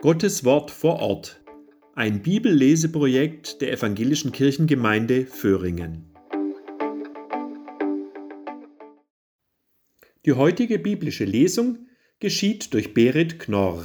[0.00, 1.42] Gottes Wort vor Ort.
[1.96, 6.14] Ein Bibelleseprojekt der Evangelischen Kirchengemeinde Föhringen.
[10.24, 11.88] Die heutige biblische Lesung
[12.20, 13.84] geschieht durch Berit Knorr.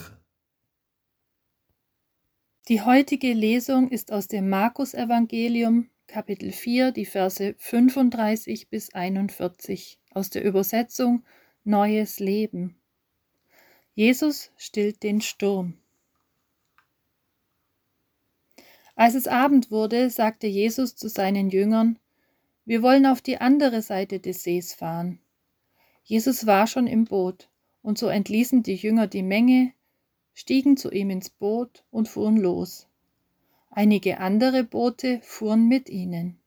[2.68, 10.30] Die heutige Lesung ist aus dem Markus-Evangelium, Kapitel 4, die Verse 35 bis 41, aus
[10.30, 11.24] der Übersetzung
[11.64, 12.76] Neues Leben.
[13.96, 15.80] Jesus stillt den Sturm.
[18.95, 21.97] Als es Abend wurde, sagte Jesus zu seinen Jüngern,
[22.65, 25.20] wir wollen auf die andere Seite des Sees fahren.
[26.03, 27.49] Jesus war schon im Boot,
[27.81, 29.73] und so entließen die Jünger die Menge,
[30.34, 32.87] stiegen zu ihm ins Boot und fuhren los.
[33.70, 36.39] Einige andere Boote fuhren mit ihnen.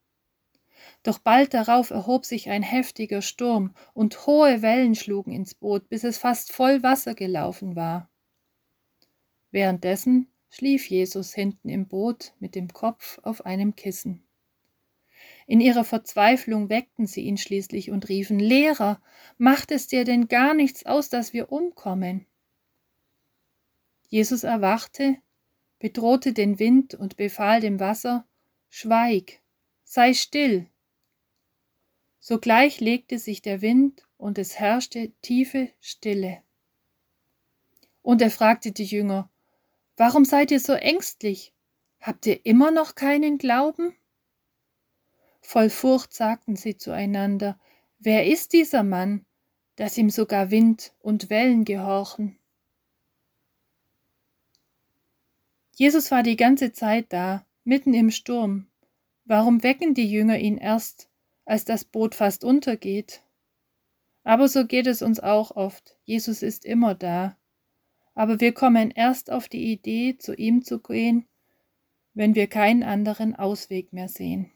[1.02, 6.04] Doch bald darauf erhob sich ein heftiger Sturm, und hohe Wellen schlugen ins Boot, bis
[6.04, 8.08] es fast voll Wasser gelaufen war.
[9.50, 14.22] Währenddessen schlief Jesus hinten im Boot mit dem Kopf auf einem Kissen.
[15.46, 19.00] In ihrer Verzweiflung weckten sie ihn schließlich und riefen Lehrer,
[19.38, 22.26] macht es dir denn gar nichts aus, dass wir umkommen?
[24.08, 25.16] Jesus erwachte,
[25.78, 28.26] bedrohte den Wind und befahl dem Wasser
[28.68, 29.40] Schweig,
[29.84, 30.66] sei still.
[32.18, 36.42] Sogleich legte sich der Wind und es herrschte tiefe Stille.
[38.02, 39.30] Und er fragte die Jünger,
[39.96, 41.52] Warum seid ihr so ängstlich?
[42.00, 43.94] Habt ihr immer noch keinen Glauben?
[45.40, 47.58] Voll Furcht sagten sie zueinander,
[47.98, 49.24] Wer ist dieser Mann,
[49.76, 52.38] dass ihm sogar Wind und Wellen gehorchen?
[55.74, 58.66] Jesus war die ganze Zeit da, mitten im Sturm.
[59.24, 61.08] Warum wecken die Jünger ihn erst,
[61.46, 63.22] als das Boot fast untergeht.
[64.24, 65.96] Aber so geht es uns auch oft.
[66.04, 67.36] Jesus ist immer da.
[68.16, 71.26] Aber wir kommen erst auf die Idee, zu ihm zu gehen,
[72.14, 74.50] wenn wir keinen anderen Ausweg mehr sehen.